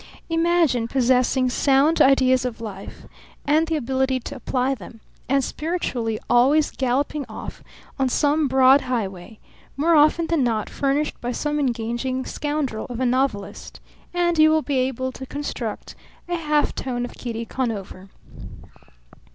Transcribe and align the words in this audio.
Imagine 0.29 0.87
possessing 0.87 1.47
sound 1.51 2.01
ideas 2.01 2.43
of 2.43 2.59
life 2.59 3.05
and 3.45 3.67
the 3.67 3.75
ability 3.75 4.19
to 4.21 4.35
apply 4.35 4.73
them, 4.73 4.99
and 5.29 5.43
spiritually 5.43 6.17
always 6.27 6.71
galloping 6.71 7.23
off 7.29 7.61
on 7.99 8.09
some 8.09 8.47
broad 8.47 8.81
highway 8.81 9.37
more 9.77 9.93
often 9.95 10.25
than 10.25 10.43
not 10.43 10.71
furnished 10.71 11.21
by 11.21 11.31
some 11.31 11.59
engaging 11.59 12.25
scoundrel 12.25 12.87
of 12.89 12.99
a 12.99 13.05
novelist 13.05 13.79
and 14.11 14.39
you 14.39 14.49
will 14.49 14.63
be 14.63 14.79
able 14.79 15.11
to 15.11 15.27
construct 15.27 15.93
a 16.27 16.35
half 16.35 16.73
tone 16.73 17.05
of 17.05 17.13
Kitty 17.13 17.45
Conover. 17.45 18.09